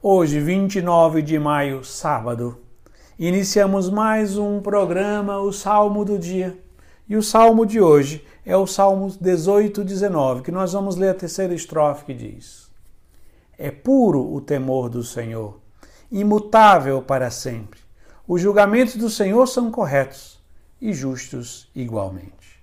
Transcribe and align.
Hoje, 0.00 0.38
29 0.38 1.22
de 1.22 1.40
maio, 1.40 1.82
sábado, 1.82 2.60
iniciamos 3.18 3.90
mais 3.90 4.38
um 4.38 4.60
programa, 4.60 5.40
o 5.40 5.52
Salmo 5.52 6.04
do 6.04 6.16
Dia. 6.16 6.56
E 7.08 7.16
o 7.16 7.22
salmo 7.22 7.66
de 7.66 7.80
hoje 7.80 8.24
é 8.46 8.56
o 8.56 8.64
Salmo 8.64 9.10
18, 9.20 9.82
19, 9.82 10.42
que 10.42 10.52
nós 10.52 10.72
vamos 10.72 10.94
ler 10.94 11.08
a 11.08 11.14
terceira 11.14 11.52
estrofe 11.52 12.04
que 12.04 12.14
diz: 12.14 12.70
É 13.58 13.72
puro 13.72 14.32
o 14.32 14.40
temor 14.40 14.88
do 14.88 15.02
Senhor, 15.02 15.58
imutável 16.12 17.02
para 17.02 17.28
sempre. 17.28 17.80
Os 18.24 18.40
julgamentos 18.40 18.94
do 18.94 19.10
Senhor 19.10 19.48
são 19.48 19.68
corretos 19.68 20.38
e 20.80 20.92
justos 20.92 21.68
igualmente. 21.74 22.62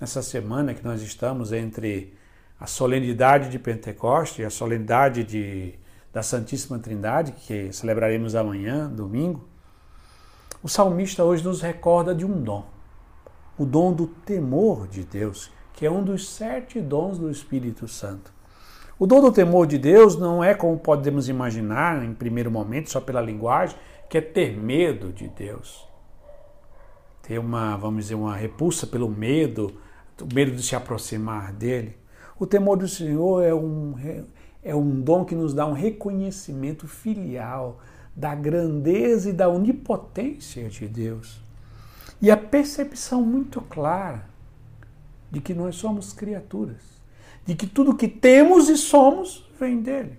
Nessa 0.00 0.20
semana 0.20 0.74
que 0.74 0.84
nós 0.84 1.00
estamos 1.00 1.52
entre 1.52 2.12
a 2.58 2.66
solenidade 2.66 3.50
de 3.50 3.58
Pentecostes 3.60 4.40
e 4.40 4.44
a 4.44 4.50
solenidade 4.50 5.22
de, 5.22 5.78
da 6.12 6.22
Santíssima 6.22 6.78
Trindade, 6.78 7.32
que 7.32 7.72
celebraremos 7.72 8.34
amanhã, 8.34 8.88
domingo, 8.88 9.48
o 10.62 10.68
salmista 10.68 11.24
hoje 11.24 11.44
nos 11.44 11.62
recorda 11.62 12.14
de 12.14 12.26
um 12.26 12.42
dom, 12.42 12.66
o 13.56 13.64
dom 13.64 13.92
do 13.92 14.06
temor 14.06 14.86
de 14.88 15.04
Deus, 15.04 15.50
que 15.72 15.86
é 15.86 15.90
um 15.90 16.02
dos 16.02 16.28
sete 16.28 16.80
dons 16.80 17.18
do 17.18 17.30
Espírito 17.30 17.88
Santo. 17.88 18.32
O 18.98 19.06
dom 19.06 19.22
do 19.22 19.32
temor 19.32 19.66
de 19.66 19.78
Deus 19.78 20.16
não 20.16 20.44
é 20.44 20.54
como 20.54 20.78
podemos 20.78 21.28
imaginar 21.28 22.04
em 22.04 22.12
primeiro 22.12 22.50
momento, 22.50 22.90
só 22.90 23.00
pela 23.00 23.22
linguagem, 23.22 23.74
que 24.10 24.18
é 24.18 24.20
ter 24.20 24.54
medo 24.54 25.10
de 25.10 25.28
Deus. 25.28 25.88
Ter 27.22 27.38
uma, 27.38 27.76
vamos 27.78 28.04
dizer, 28.04 28.16
uma 28.16 28.36
repulsa 28.36 28.86
pelo 28.86 29.08
medo, 29.08 29.80
o 30.20 30.34
medo 30.34 30.52
de 30.52 30.62
se 30.62 30.76
aproximar 30.76 31.52
dele. 31.52 31.96
O 32.38 32.46
temor 32.46 32.76
do 32.76 32.86
Senhor 32.86 33.42
é 33.42 33.54
um, 33.54 33.94
é 34.62 34.74
um 34.74 35.00
dom 35.00 35.24
que 35.24 35.34
nos 35.34 35.54
dá 35.54 35.66
um 35.66 35.72
reconhecimento 35.72 36.86
filial 36.86 37.80
da 38.14 38.34
grandeza 38.34 39.30
e 39.30 39.32
da 39.32 39.48
onipotência 39.48 40.68
de 40.68 40.86
Deus. 40.86 41.40
E 42.20 42.30
a 42.30 42.36
percepção 42.36 43.22
muito 43.22 43.60
clara 43.62 44.28
de 45.30 45.40
que 45.40 45.54
nós 45.54 45.76
somos 45.76 46.12
criaturas, 46.12 46.82
de 47.46 47.54
que 47.54 47.66
tudo 47.66 47.96
que 47.96 48.08
temos 48.08 48.68
e 48.68 48.76
somos 48.76 49.48
vem 49.58 49.80
dele. 49.80 50.18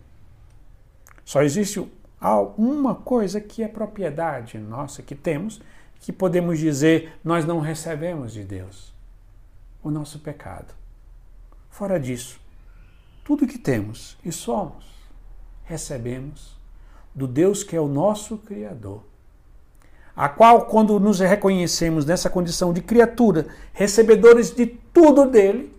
Só 1.23 1.43
existe 1.43 1.85
uma 2.57 2.95
coisa 2.95 3.39
que 3.39 3.61
é 3.61 3.67
propriedade 3.67 4.57
nossa, 4.57 5.03
que 5.03 5.15
temos, 5.15 5.61
que 5.99 6.11
podemos 6.11 6.57
dizer 6.57 7.13
nós 7.23 7.45
não 7.45 7.59
recebemos 7.59 8.33
de 8.33 8.43
Deus: 8.43 8.93
o 9.83 9.91
nosso 9.91 10.19
pecado. 10.19 10.73
Fora 11.69 11.99
disso, 11.99 12.39
tudo 13.31 13.47
que 13.47 13.57
temos 13.57 14.17
e 14.25 14.31
somos, 14.31 14.83
recebemos 15.63 16.59
do 17.15 17.25
Deus 17.25 17.63
que 17.63 17.77
é 17.77 17.79
o 17.79 17.87
nosso 17.87 18.37
Criador, 18.39 19.03
a 20.13 20.27
qual, 20.27 20.65
quando 20.65 20.99
nos 20.99 21.21
reconhecemos 21.21 22.03
nessa 22.03 22.29
condição 22.29 22.73
de 22.73 22.81
criatura, 22.81 23.47
recebedores 23.71 24.51
de 24.53 24.65
tudo 24.65 25.25
dele, 25.25 25.73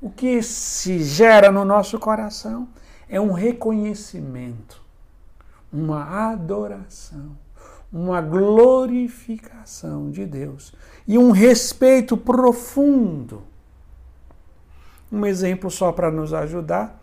o 0.00 0.10
que 0.10 0.42
se 0.42 1.04
gera 1.04 1.52
no 1.52 1.64
nosso 1.64 2.00
coração 2.00 2.68
é 3.08 3.20
um 3.20 3.30
reconhecimento, 3.30 4.82
uma 5.72 6.32
adoração, 6.32 7.38
uma 7.92 8.20
glorificação 8.20 10.10
de 10.10 10.26
Deus 10.26 10.74
e 11.06 11.16
um 11.16 11.30
respeito 11.30 12.16
profundo 12.16 13.51
um 15.12 15.26
exemplo 15.26 15.70
só 15.70 15.92
para 15.92 16.10
nos 16.10 16.32
ajudar. 16.32 16.98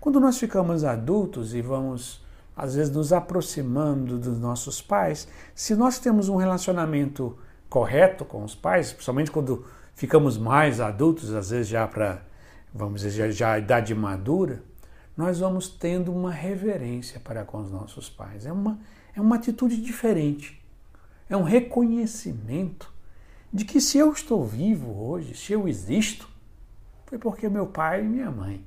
Quando 0.00 0.20
nós 0.20 0.38
ficamos 0.38 0.84
adultos 0.84 1.54
e 1.54 1.60
vamos, 1.60 2.24
às 2.56 2.76
vezes, 2.76 2.94
nos 2.94 3.12
aproximando 3.12 4.16
dos 4.16 4.38
nossos 4.38 4.80
pais, 4.80 5.26
se 5.56 5.74
nós 5.74 5.98
temos 5.98 6.28
um 6.28 6.36
relacionamento 6.36 7.36
correto 7.68 8.24
com 8.24 8.44
os 8.44 8.54
pais, 8.54 8.92
principalmente 8.92 9.32
quando 9.32 9.66
ficamos 9.94 10.38
mais 10.38 10.80
adultos, 10.80 11.34
às 11.34 11.50
vezes 11.50 11.66
já 11.66 11.86
para, 11.88 12.22
vamos 12.72 13.00
dizer, 13.00 13.32
já, 13.32 13.54
a 13.54 13.58
idade 13.58 13.92
madura, 13.92 14.62
nós 15.16 15.40
vamos 15.40 15.68
tendo 15.68 16.12
uma 16.12 16.30
reverência 16.30 17.18
para 17.18 17.44
com 17.44 17.58
os 17.58 17.72
nossos 17.72 18.08
pais. 18.08 18.46
É 18.46 18.52
uma, 18.52 18.78
é 19.16 19.20
uma 19.20 19.34
atitude 19.34 19.82
diferente. 19.82 20.62
É 21.28 21.36
um 21.36 21.42
reconhecimento 21.42 22.94
de 23.52 23.64
que 23.64 23.80
se 23.80 23.98
eu 23.98 24.12
estou 24.12 24.44
vivo 24.44 25.02
hoje, 25.02 25.34
se 25.34 25.52
eu 25.52 25.66
existo, 25.66 26.28
foi 27.08 27.16
porque 27.16 27.48
meu 27.48 27.66
pai 27.66 28.02
e 28.04 28.06
minha 28.06 28.30
mãe 28.30 28.62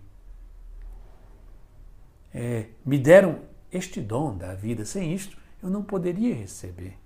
é, 2.34 2.66
me 2.84 2.98
deram 2.98 3.40
este 3.72 4.02
dom 4.02 4.36
da 4.36 4.56
vida. 4.56 4.84
Sem 4.84 5.14
isto, 5.14 5.38
eu 5.62 5.70
não 5.70 5.84
poderia 5.84 6.34
receber. 6.34 6.98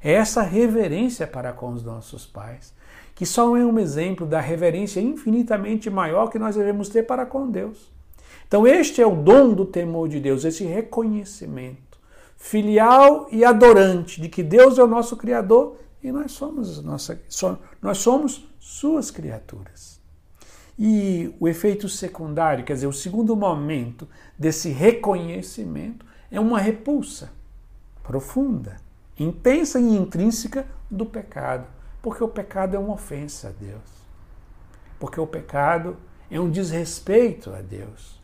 É 0.00 0.12
essa 0.12 0.42
reverência 0.42 1.26
para 1.26 1.52
com 1.52 1.72
os 1.72 1.82
nossos 1.82 2.24
pais, 2.24 2.72
que 3.12 3.26
só 3.26 3.56
é 3.56 3.64
um 3.64 3.76
exemplo 3.78 4.24
da 4.24 4.40
reverência 4.40 5.00
infinitamente 5.00 5.90
maior 5.90 6.28
que 6.28 6.38
nós 6.38 6.54
devemos 6.54 6.88
ter 6.88 7.02
para 7.02 7.26
com 7.26 7.50
Deus. 7.50 7.90
Então, 8.46 8.64
este 8.64 9.02
é 9.02 9.06
o 9.06 9.16
dom 9.16 9.52
do 9.52 9.66
temor 9.66 10.08
de 10.08 10.20
Deus, 10.20 10.44
esse 10.44 10.64
reconhecimento 10.64 11.98
filial 12.36 13.26
e 13.32 13.44
adorante 13.44 14.20
de 14.20 14.28
que 14.28 14.44
Deus 14.44 14.78
é 14.78 14.84
o 14.84 14.86
nosso 14.86 15.16
Criador 15.16 15.76
e 16.00 16.12
nós 16.12 16.30
somos, 16.30 16.80
nossa, 16.84 17.20
nós 17.82 17.98
somos 17.98 18.48
suas 18.60 19.10
criaturas. 19.10 19.97
E 20.78 21.34
o 21.40 21.48
efeito 21.48 21.88
secundário, 21.88 22.64
quer 22.64 22.74
dizer, 22.74 22.86
o 22.86 22.92
segundo 22.92 23.34
momento 23.34 24.08
desse 24.38 24.68
reconhecimento 24.68 26.06
é 26.30 26.38
uma 26.38 26.60
repulsa 26.60 27.32
profunda, 28.02 28.76
intensa 29.18 29.80
e 29.80 29.96
intrínseca 29.96 30.66
do 30.88 31.04
pecado, 31.04 31.66
porque 32.00 32.22
o 32.22 32.28
pecado 32.28 32.76
é 32.76 32.78
uma 32.78 32.94
ofensa 32.94 33.48
a 33.48 33.50
Deus. 33.50 33.98
Porque 35.00 35.20
o 35.20 35.26
pecado 35.26 35.96
é 36.30 36.38
um 36.38 36.50
desrespeito 36.50 37.52
a 37.52 37.60
Deus. 37.60 38.20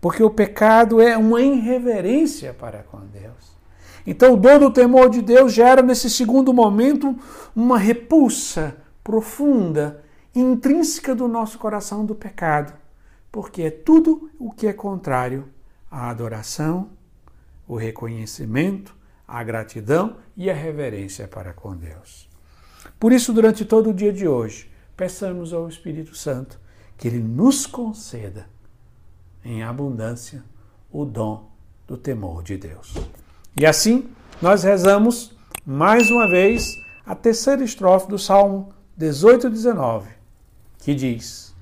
Porque 0.00 0.22
o 0.22 0.30
pecado 0.30 1.00
é 1.00 1.16
uma 1.16 1.40
irreverência 1.40 2.52
para 2.52 2.82
com 2.82 3.00
Deus. 3.06 3.56
Então, 4.06 4.34
o 4.34 4.36
dom 4.36 4.58
do 4.58 4.70
temor 4.70 5.10
de 5.10 5.20
Deus 5.20 5.52
gera, 5.52 5.82
nesse 5.82 6.08
segundo 6.08 6.52
momento, 6.52 7.16
uma 7.54 7.78
repulsa 7.78 8.76
profunda 9.02 10.02
intrínseca 10.34 11.14
do 11.14 11.26
nosso 11.26 11.58
coração 11.58 12.04
do 12.04 12.14
pecado, 12.14 12.72
porque 13.30 13.62
é 13.62 13.70
tudo 13.70 14.30
o 14.38 14.50
que 14.50 14.66
é 14.66 14.72
contrário 14.72 15.48
à 15.90 16.10
adoração, 16.10 16.90
o 17.66 17.76
reconhecimento, 17.76 18.96
a 19.26 19.42
gratidão 19.42 20.16
e 20.36 20.50
a 20.50 20.54
reverência 20.54 21.28
para 21.28 21.52
com 21.52 21.76
Deus. 21.76 22.28
Por 22.98 23.12
isso, 23.12 23.32
durante 23.32 23.64
todo 23.64 23.90
o 23.90 23.94
dia 23.94 24.12
de 24.12 24.26
hoje, 24.26 24.70
peçamos 24.96 25.52
ao 25.52 25.68
Espírito 25.68 26.16
Santo 26.16 26.58
que 26.96 27.06
ele 27.06 27.20
nos 27.20 27.66
conceda 27.66 28.46
em 29.44 29.62
abundância 29.62 30.42
o 30.90 31.04
dom 31.04 31.50
do 31.86 31.96
temor 31.96 32.42
de 32.42 32.56
Deus. 32.56 32.94
E 33.56 33.64
assim, 33.64 34.08
nós 34.40 34.62
rezamos 34.62 35.36
mais 35.64 36.10
uma 36.10 36.28
vez 36.28 36.66
a 37.04 37.14
terceira 37.14 37.62
estrofe 37.62 38.08
do 38.08 38.18
Salmo 38.18 38.72
18 38.98 39.46
e 39.46 39.50
19 39.50 40.10
que 40.80 40.92
diz: 40.92 41.54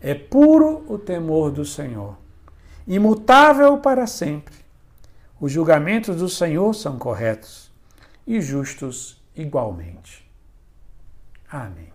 É 0.00 0.12
puro 0.12 0.84
o 0.92 0.98
temor 0.98 1.52
do 1.52 1.64
Senhor, 1.64 2.18
imutável 2.84 3.78
para 3.78 4.08
sempre. 4.08 4.56
Os 5.40 5.52
julgamentos 5.52 6.16
do 6.16 6.28
Senhor 6.28 6.74
são 6.74 6.98
corretos 6.98 7.70
e 8.26 8.40
justos 8.40 9.22
igualmente. 9.36 10.28
Amém. 11.48 11.93